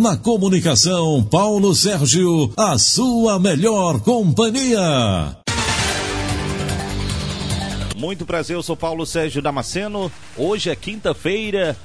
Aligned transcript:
Na 0.00 0.16
comunicação, 0.16 1.22
Paulo 1.22 1.74
Sérgio, 1.74 2.50
a 2.56 2.78
sua 2.78 3.38
melhor 3.38 4.00
companhia. 4.00 5.36
Muito 7.98 8.24
prazer, 8.24 8.56
eu 8.56 8.62
sou 8.62 8.74
Paulo 8.74 9.04
Sérgio 9.04 9.42
Damasceno. 9.42 10.10
Hoje 10.38 10.70
é 10.70 10.74
quinta-feira, 10.74 11.76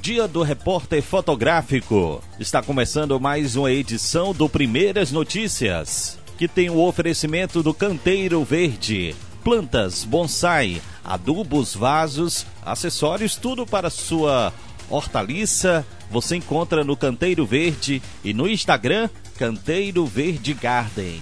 dia 0.00 0.28
do 0.28 0.44
repórter 0.44 1.02
fotográfico. 1.02 2.22
Está 2.38 2.62
começando 2.62 3.18
mais 3.18 3.56
uma 3.56 3.72
edição 3.72 4.32
do 4.32 4.48
Primeiras 4.48 5.10
Notícias, 5.10 6.16
que 6.38 6.46
tem 6.46 6.70
o 6.70 6.78
oferecimento 6.78 7.60
do 7.60 7.74
Canteiro 7.74 8.44
Verde. 8.44 9.16
Plantas, 9.42 10.04
bonsai, 10.04 10.80
adubos, 11.04 11.74
vasos, 11.74 12.46
acessórios, 12.64 13.34
tudo 13.34 13.66
para 13.66 13.90
sua 13.90 14.52
hortaliça. 14.88 15.86
Você 16.10 16.36
encontra 16.36 16.84
no 16.84 16.96
Canteiro 16.96 17.44
Verde 17.46 18.02
e 18.22 18.32
no 18.32 18.48
Instagram 18.48 19.08
Canteiro 19.36 20.06
Verde 20.06 20.54
Garden. 20.54 21.20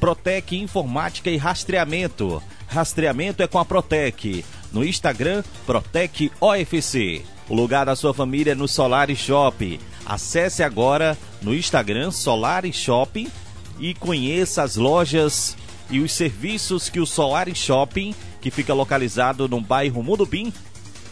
Protec 0.00 0.56
Informática 0.56 1.30
e 1.30 1.36
Rastreamento. 1.36 2.42
Rastreamento 2.66 3.42
é 3.42 3.46
com 3.46 3.58
a 3.58 3.64
Protec. 3.64 4.44
No 4.72 4.84
Instagram, 4.84 5.44
Protec 5.66 6.32
OFC. 6.40 7.22
O 7.48 7.54
lugar 7.54 7.86
da 7.86 7.94
sua 7.94 8.14
família 8.14 8.52
é 8.52 8.54
no 8.54 8.66
Solar 8.66 9.14
Shop. 9.14 9.78
Acesse 10.06 10.62
agora 10.62 11.16
no 11.42 11.54
Instagram 11.54 12.10
Solar 12.10 12.64
Shopping 12.72 13.28
e 13.78 13.94
conheça 13.94 14.62
as 14.62 14.76
lojas 14.76 15.56
e 15.90 16.00
os 16.00 16.12
serviços 16.12 16.88
que 16.88 16.98
o 16.98 17.06
Solar 17.06 17.54
Shopping, 17.54 18.14
que 18.40 18.50
fica 18.50 18.72
localizado 18.72 19.46
no 19.46 19.60
bairro 19.60 20.02
Mudubim, 20.02 20.52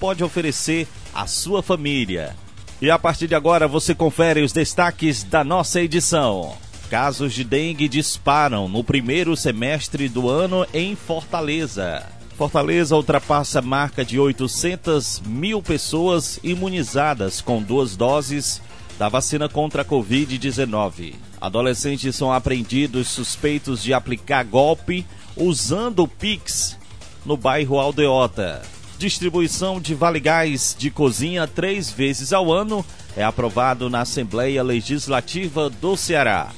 pode 0.01 0.25
oferecer 0.25 0.89
à 1.15 1.27
sua 1.27 1.63
família. 1.63 2.35
E 2.81 2.91
a 2.91 2.99
partir 2.99 3.29
de 3.29 3.35
agora 3.35 3.69
você 3.69 3.95
confere 3.95 4.43
os 4.43 4.53
destaques 4.53 5.23
da 5.23 5.45
nossa 5.45 5.83
edição. 5.83 6.57
Casos 6.89 7.35
de 7.35 7.45
dengue 7.45 7.89
disparam 7.89 8.67
no 8.67 8.83
primeiro 8.83 9.37
semestre 9.37 10.09
do 10.09 10.29
ano 10.29 10.67
em 10.73 10.97
Fortaleza. 10.97 12.05
Fortaleza 12.37 12.97
ultrapassa 12.97 13.59
a 13.59 13.63
marca 13.63 14.03
de 14.03 14.19
800 14.19 15.21
mil 15.27 15.63
pessoas 15.63 16.41
imunizadas 16.43 17.43
com 17.43 17.63
duas 17.63 17.95
doses 17.97 18.63
da 18.99 19.11
vacina 19.11 19.47
contra 19.47 19.83
a 19.83 19.85
Covid-19. 19.85 21.15
Adolescentes 21.39 22.17
são 22.17 22.33
apreendidos 22.33 23.09
suspeitos 23.09 23.83
de 23.83 23.93
aplicar 23.93 24.43
golpe 24.45 25.07
usando 25.37 26.03
o 26.03 26.09
Pix 26.09 26.79
no 27.27 27.37
bairro 27.37 27.79
Aldeota. 27.79 28.63
Distribuição 29.01 29.81
de 29.81 29.95
vale 29.95 30.21
gás 30.21 30.77
de 30.79 30.91
cozinha 30.91 31.47
três 31.47 31.91
vezes 31.91 32.35
ao 32.35 32.53
ano 32.53 32.85
é 33.17 33.25
aprovado 33.25 33.89
na 33.89 34.03
Assembleia 34.03 34.63
Legislativa 34.63 35.71
do 35.71 35.97
Ceará. 35.97 36.51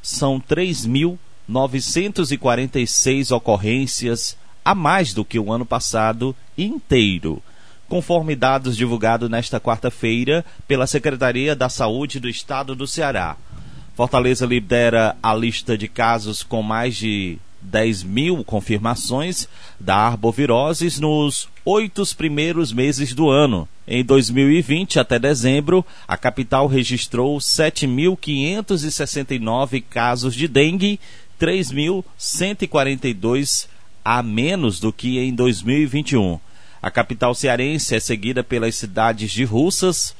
São 0.00 0.40
3.946 0.40 3.34
ocorrências 3.34 4.36
a 4.64 4.72
mais 4.72 5.12
do 5.12 5.24
que 5.24 5.36
o 5.36 5.52
ano 5.52 5.66
passado 5.66 6.32
inteiro, 6.56 7.42
conforme 7.88 8.36
dados 8.36 8.76
divulgados 8.76 9.28
nesta 9.28 9.58
quarta-feira 9.58 10.44
pela 10.68 10.86
Secretaria 10.86 11.56
da 11.56 11.68
Saúde 11.68 12.20
do 12.20 12.28
Estado 12.28 12.76
do 12.76 12.86
Ceará. 12.86 13.36
Fortaleza 13.96 14.46
lidera 14.46 15.16
a 15.20 15.34
lista 15.34 15.76
de 15.76 15.88
casos 15.88 16.44
com 16.44 16.62
mais 16.62 16.94
de 16.94 17.36
10 17.64 18.04
mil 18.04 18.44
confirmações 18.44 19.48
da 19.80 19.96
arboviroses 19.96 21.00
nos 21.00 21.48
oito 21.64 22.04
primeiros 22.14 22.70
meses 22.72 23.12
do 23.14 23.30
ano. 23.30 23.66
Em 23.86 24.02
2020, 24.04 24.98
até 25.00 25.18
dezembro, 25.18 25.84
a 26.06 26.14
capital 26.16 26.66
registrou 26.66 27.36
7.569 27.38 29.82
casos 29.88 30.34
de 30.34 30.46
dengue, 30.46 31.00
3.142 31.40 33.66
a 34.04 34.22
menos 34.22 34.78
do 34.78 34.92
que 34.92 35.18
em 35.18 35.34
2021. 35.34 36.38
A 36.82 36.90
capital 36.90 37.34
cearense 37.34 37.94
é 37.94 38.00
seguida 38.00 38.44
pelas 38.44 38.74
cidades 38.74 39.32
de 39.32 39.44
Russas, 39.44 40.14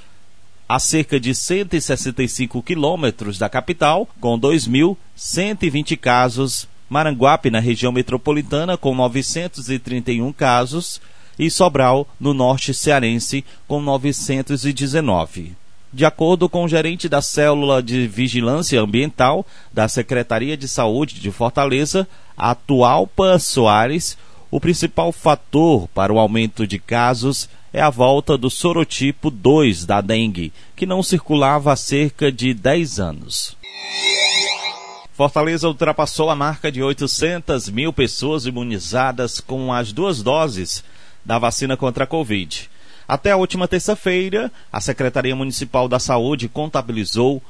a 0.67 0.79
cerca 0.79 1.21
de 1.21 1.35
165 1.35 2.63
quilômetros 2.63 3.37
da 3.37 3.51
capital, 3.51 4.09
com 4.19 4.41
2.120 4.41 5.99
casos 5.99 6.67
Maranguape, 6.89 7.51
na 7.51 7.61
região 7.61 7.93
metropolitana, 7.93 8.77
com 8.77 8.95
931 8.95 10.33
casos, 10.33 11.01
e 11.39 11.51
Sobral, 11.51 12.07
no 12.19 12.33
norte 12.33 12.73
cearense, 12.73 13.45
com 13.67 13.81
919. 13.81 15.53
De 15.93 16.05
acordo 16.05 16.49
com 16.49 16.65
o 16.65 16.69
gerente 16.69 17.09
da 17.09 17.23
Célula 17.23 17.83
de 17.83 18.07
Vigilância 18.09 18.81
Ambiental 18.81 19.47
da 19.73 19.89
Secretaria 19.89 20.57
de 20.57 20.67
Saúde 20.67 21.21
de 21.21 21.31
Fortaleza, 21.31 22.09
Atualpa 22.37 23.39
Soares, 23.39 24.19
o 24.51 24.61
principal 24.61 25.13
fator 25.13 25.89
para 25.89 26.13
o 26.13 26.19
aumento 26.19 26.67
de 26.67 26.79
casos 26.79 27.49
é 27.73 27.81
a 27.81 27.91
volta 27.91 28.39
do 28.39 28.51
sorotipo 28.51 29.31
2 29.31 29.85
da 29.85 30.01
dengue, 30.01 30.53
que 30.77 30.87
não 30.87 31.03
circulava 31.03 31.73
há 31.73 31.77
cerca 31.77 32.31
de 32.31 32.55
10 32.55 33.01
anos. 33.01 33.57
Fortaleza 35.15 35.67
ultrapassou 35.69 36.29
a 36.29 36.35
marca 36.35 36.73
de 36.73 36.83
800 36.83 37.69
mil 37.69 37.93
pessoas 37.93 38.47
imunizadas 38.47 39.39
com 39.39 39.73
as 39.73 39.93
duas 39.93 40.25
doses 40.25 40.83
da 41.25 41.39
vacina 41.39 41.77
contra 41.77 42.03
a 42.03 42.07
Covid. 42.07 42.69
Até 43.07 43.31
a 43.31 43.37
última 43.37 43.69
terça-feira, 43.69 44.51
a 44.73 44.81
Secretaria 44.81 45.37
Municipal 45.37 45.89
da 45.89 46.01
Saúde 46.01 46.49
contabilizou 46.49 47.41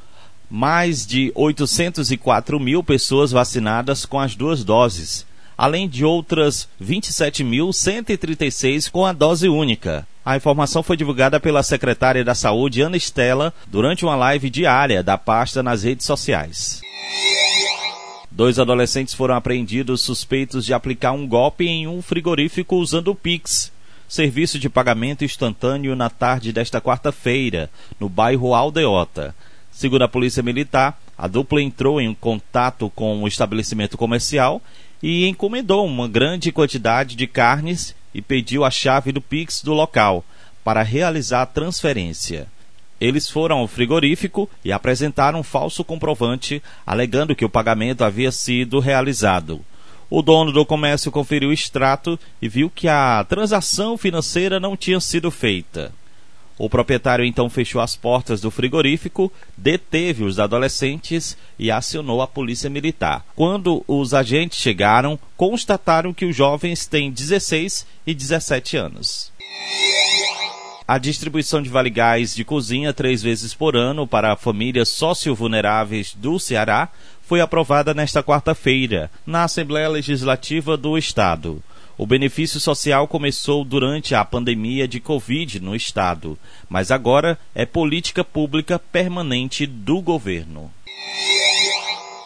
mais 0.50 1.06
de 1.06 1.32
804 1.34 2.60
mil 2.60 2.84
pessoas 2.84 3.32
vacinadas 3.32 4.04
com 4.04 4.20
as 4.20 4.36
duas 4.36 4.62
doses, 4.62 5.24
além 5.56 5.88
de 5.88 6.04
outras 6.04 6.68
27.136 6.82 8.90
com 8.90 9.06
a 9.06 9.12
dose 9.14 9.48
única. 9.48 10.06
A 10.24 10.36
informação 10.36 10.82
foi 10.82 10.96
divulgada 10.96 11.38
pela 11.38 11.62
secretária 11.62 12.24
da 12.24 12.34
Saúde, 12.34 12.80
Ana 12.80 12.96
Estela, 12.96 13.52
durante 13.66 14.06
uma 14.06 14.16
live 14.16 14.48
diária 14.48 15.02
da 15.02 15.18
pasta 15.18 15.62
nas 15.62 15.82
redes 15.82 16.06
sociais. 16.06 16.80
Dois 18.30 18.58
adolescentes 18.58 19.12
foram 19.12 19.34
apreendidos 19.34 20.00
suspeitos 20.00 20.64
de 20.64 20.72
aplicar 20.72 21.12
um 21.12 21.28
golpe 21.28 21.66
em 21.66 21.86
um 21.86 22.00
frigorífico 22.00 22.76
usando 22.76 23.08
o 23.08 23.14
Pix, 23.14 23.70
serviço 24.08 24.58
de 24.58 24.70
pagamento 24.70 25.26
instantâneo 25.26 25.94
na 25.94 26.08
tarde 26.08 26.52
desta 26.52 26.80
quarta-feira, 26.80 27.68
no 28.00 28.08
bairro 28.08 28.54
Aldeota. 28.54 29.34
Segundo 29.70 30.02
a 30.02 30.08
Polícia 30.08 30.42
Militar, 30.42 30.98
a 31.18 31.28
dupla 31.28 31.60
entrou 31.60 32.00
em 32.00 32.14
contato 32.14 32.90
com 32.94 33.22
o 33.22 33.28
estabelecimento 33.28 33.98
comercial 33.98 34.62
e 35.02 35.28
encomendou 35.28 35.86
uma 35.86 36.08
grande 36.08 36.50
quantidade 36.50 37.14
de 37.14 37.26
carnes 37.26 37.94
e 38.14 38.22
pediu 38.22 38.64
a 38.64 38.70
chave 38.70 39.10
do 39.10 39.20
Pix 39.20 39.62
do 39.62 39.74
local 39.74 40.24
para 40.62 40.82
realizar 40.82 41.42
a 41.42 41.46
transferência. 41.46 42.46
Eles 43.00 43.28
foram 43.28 43.58
ao 43.58 43.68
frigorífico 43.68 44.48
e 44.64 44.72
apresentaram 44.72 45.40
um 45.40 45.42
falso 45.42 45.84
comprovante, 45.84 46.62
alegando 46.86 47.34
que 47.34 47.44
o 47.44 47.50
pagamento 47.50 48.04
havia 48.04 48.30
sido 48.30 48.78
realizado. 48.78 49.60
O 50.08 50.22
dono 50.22 50.52
do 50.52 50.64
comércio 50.64 51.10
conferiu 51.10 51.50
o 51.50 51.52
extrato 51.52 52.18
e 52.40 52.48
viu 52.48 52.70
que 52.70 52.88
a 52.88 53.24
transação 53.28 53.98
financeira 53.98 54.60
não 54.60 54.76
tinha 54.76 55.00
sido 55.00 55.30
feita. 55.30 55.92
O 56.56 56.70
proprietário 56.70 57.24
então 57.24 57.50
fechou 57.50 57.80
as 57.80 57.96
portas 57.96 58.40
do 58.40 58.50
frigorífico, 58.50 59.32
deteve 59.56 60.22
os 60.22 60.38
adolescentes 60.38 61.36
e 61.58 61.70
acionou 61.70 62.22
a 62.22 62.28
polícia 62.28 62.70
militar. 62.70 63.24
Quando 63.34 63.84
os 63.88 64.14
agentes 64.14 64.58
chegaram, 64.58 65.18
constataram 65.36 66.14
que 66.14 66.24
os 66.24 66.36
jovens 66.36 66.86
têm 66.86 67.10
16 67.10 67.86
e 68.06 68.14
17 68.14 68.76
anos. 68.76 69.32
A 70.86 70.98
distribuição 70.98 71.62
de 71.62 71.70
vale 71.70 71.88
gás 71.88 72.34
de 72.34 72.44
cozinha 72.44 72.92
três 72.92 73.22
vezes 73.22 73.54
por 73.54 73.74
ano 73.74 74.06
para 74.06 74.36
famílias 74.36 74.90
socio-vulneráveis 74.90 76.14
do 76.14 76.38
Ceará 76.38 76.90
foi 77.22 77.40
aprovada 77.40 77.94
nesta 77.94 78.22
quarta-feira, 78.22 79.10
na 79.26 79.44
Assembleia 79.44 79.88
Legislativa 79.88 80.76
do 80.76 80.98
Estado. 80.98 81.62
O 81.96 82.06
benefício 82.06 82.58
social 82.58 83.06
começou 83.06 83.64
durante 83.64 84.16
a 84.16 84.24
pandemia 84.24 84.88
de 84.88 84.98
Covid 84.98 85.60
no 85.60 85.76
Estado, 85.76 86.36
mas 86.68 86.90
agora 86.90 87.38
é 87.54 87.64
política 87.64 88.24
pública 88.24 88.80
permanente 88.80 89.64
do 89.64 90.00
governo. 90.00 90.72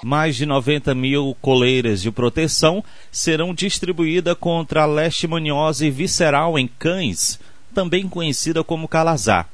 Mais 0.02 0.36
de 0.36 0.46
90 0.46 0.94
mil 0.94 1.36
coleiras 1.42 2.00
de 2.00 2.10
proteção 2.10 2.82
serão 3.12 3.52
distribuídas 3.52 4.36
contra 4.38 4.84
a 4.84 4.86
leishmaniose 4.86 5.90
visceral 5.90 6.58
em 6.58 6.66
cães, 6.66 7.38
também 7.74 8.08
conhecida 8.08 8.64
como 8.64 8.88
calazar. 8.88 9.48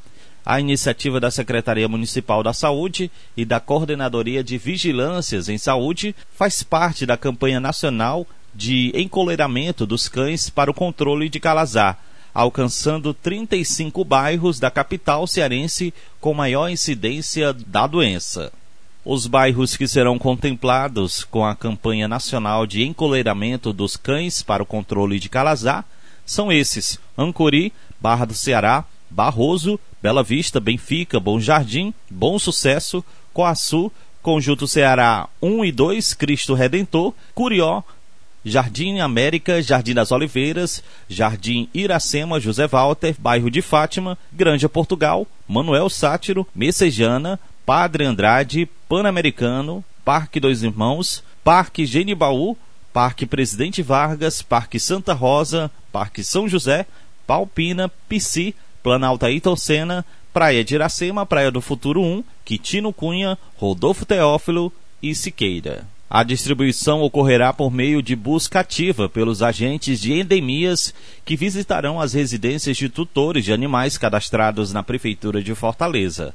A 0.46 0.60
iniciativa 0.60 1.18
da 1.18 1.30
Secretaria 1.30 1.88
Municipal 1.88 2.42
da 2.42 2.52
Saúde 2.52 3.10
e 3.36 3.44
da 3.44 3.58
Coordenadoria 3.58 4.44
de 4.44 4.58
Vigilâncias 4.58 5.48
em 5.48 5.58
Saúde 5.58 6.14
faz 6.36 6.62
parte 6.62 7.04
da 7.04 7.16
campanha 7.16 7.58
nacional 7.58 8.26
de 8.54 8.92
encoleiramento 8.94 9.84
dos 9.84 10.08
cães 10.08 10.48
para 10.48 10.70
o 10.70 10.74
controle 10.74 11.28
de 11.28 11.40
calazar, 11.40 11.98
alcançando 12.32 13.12
35 13.14 14.04
bairros 14.04 14.58
da 14.58 14.70
capital 14.70 15.26
cearense 15.26 15.92
com 16.20 16.34
maior 16.34 16.68
incidência 16.68 17.52
da 17.52 17.86
doença. 17.86 18.52
Os 19.04 19.26
bairros 19.26 19.76
que 19.76 19.86
serão 19.86 20.18
contemplados 20.18 21.24
com 21.24 21.44
a 21.44 21.54
campanha 21.54 22.08
nacional 22.08 22.66
de 22.66 22.82
encoleiramento 22.84 23.72
dos 23.72 23.96
cães 23.96 24.42
para 24.42 24.62
o 24.62 24.66
controle 24.66 25.20
de 25.20 25.28
calazar 25.28 25.84
são 26.24 26.50
esses: 26.50 26.98
Ancori, 27.16 27.72
Barra 28.00 28.24
do 28.24 28.34
Ceará, 28.34 28.84
Barroso, 29.10 29.78
Bela 30.02 30.22
Vista, 30.22 30.58
Benfica, 30.58 31.20
Bom 31.20 31.38
Jardim, 31.38 31.92
Bom 32.10 32.38
Sucesso, 32.38 33.04
Coaçu, 33.32 33.92
Conjunto 34.22 34.66
Ceará 34.66 35.28
1 35.42 35.66
e 35.66 35.72
2, 35.72 36.14
Cristo 36.14 36.54
Redentor, 36.54 37.12
Curió, 37.34 37.82
Jardim 38.44 39.00
América, 39.00 39.62
Jardim 39.62 39.94
das 39.94 40.12
Oliveiras, 40.12 40.82
Jardim 41.08 41.68
Iracema, 41.72 42.38
José 42.38 42.66
Walter, 42.66 43.14
Bairro 43.18 43.50
de 43.50 43.62
Fátima, 43.62 44.18
Granja 44.30 44.68
Portugal, 44.68 45.26
Manuel 45.48 45.88
Sátiro, 45.88 46.46
Messejana, 46.54 47.40
Padre 47.64 48.04
Andrade, 48.04 48.68
Pan-Americano, 48.88 49.82
Parque 50.04 50.38
Dois 50.38 50.62
Irmãos, 50.62 51.24
Parque 51.42 51.86
Genibaú, 51.86 52.56
Parque 52.92 53.24
Presidente 53.24 53.82
Vargas, 53.82 54.42
Parque 54.42 54.78
Santa 54.78 55.14
Rosa, 55.14 55.70
Parque 55.90 56.22
São 56.22 56.46
José, 56.46 56.86
Palpina, 57.26 57.90
Pici, 58.08 58.54
Planalto 58.82 59.56
Senna, 59.56 60.04
Praia 60.34 60.62
de 60.62 60.74
Iracema, 60.74 61.24
Praia 61.24 61.50
do 61.50 61.60
Futuro 61.60 62.02
1, 62.02 62.22
Quitino 62.44 62.92
Cunha, 62.92 63.38
Rodolfo 63.56 64.04
Teófilo 64.04 64.70
e 65.02 65.14
Siqueira. 65.14 65.93
A 66.14 66.22
distribuição 66.22 67.02
ocorrerá 67.02 67.52
por 67.52 67.72
meio 67.72 68.00
de 68.00 68.14
busca 68.14 68.60
ativa 68.60 69.08
pelos 69.08 69.42
agentes 69.42 70.00
de 70.00 70.12
endemias 70.12 70.94
que 71.24 71.36
visitarão 71.36 72.00
as 72.00 72.12
residências 72.12 72.76
de 72.76 72.88
tutores 72.88 73.44
de 73.44 73.52
animais 73.52 73.98
cadastrados 73.98 74.72
na 74.72 74.80
Prefeitura 74.80 75.42
de 75.42 75.52
Fortaleza. 75.56 76.32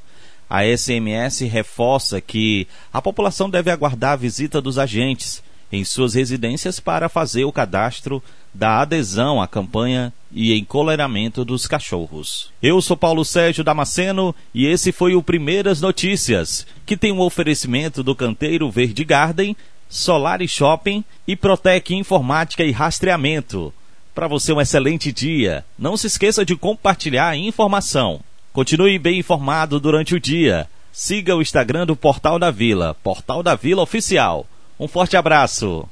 A 0.49 0.65
SMS 0.65 1.39
reforça 1.49 2.19
que 2.19 2.67
a 2.91 3.01
população 3.01 3.49
deve 3.49 3.71
aguardar 3.71 4.11
a 4.11 4.17
visita 4.17 4.59
dos 4.59 4.77
agentes 4.77 5.41
em 5.71 5.83
suas 5.83 6.13
residências 6.13 6.79
para 6.79 7.09
fazer 7.09 7.45
o 7.45 7.51
cadastro 7.51 8.23
da 8.53 8.81
adesão 8.81 9.41
à 9.41 9.47
campanha 9.47 10.11
e 10.31 10.57
encoleramento 10.57 11.45
dos 11.45 11.67
cachorros. 11.67 12.51
Eu 12.61 12.81
sou 12.81 12.97
Paulo 12.97 13.23
Sérgio 13.23 13.63
Damasceno 13.63 14.35
e 14.53 14.65
esse 14.65 14.91
foi 14.91 15.15
o 15.15 15.23
Primeiras 15.23 15.81
Notícias, 15.81 16.65
que 16.85 16.97
tem 16.97 17.11
um 17.11 17.19
oferecimento 17.19 18.03
do 18.03 18.15
canteiro 18.15 18.69
Verde 18.69 19.03
Garden, 19.03 19.55
Solar 19.87 20.39
Shopping 20.47 21.03
e 21.27 21.35
Protec 21.35 21.95
Informática 21.95 22.63
e 22.63 22.71
Rastreamento. 22.71 23.73
Para 24.13 24.27
você 24.27 24.51
um 24.51 24.61
excelente 24.61 25.11
dia. 25.11 25.63
Não 25.77 25.95
se 25.95 26.07
esqueça 26.07 26.43
de 26.43 26.55
compartilhar 26.55 27.29
a 27.29 27.37
informação. 27.37 28.19
Continue 28.51 28.99
bem 28.99 29.19
informado 29.19 29.79
durante 29.79 30.15
o 30.15 30.19
dia. 30.19 30.67
Siga 30.91 31.35
o 31.35 31.41
Instagram 31.41 31.85
do 31.85 31.95
Portal 31.95 32.37
da 32.37 32.51
Vila, 32.51 32.95
Portal 33.03 33.41
da 33.41 33.55
Vila 33.55 33.81
Oficial. 33.81 34.45
Um 34.79 34.87
forte 34.87 35.17
abraço. 35.17 35.89